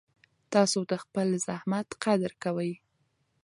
[0.53, 2.71] تاسو د خپل زحمت قدر کوئ.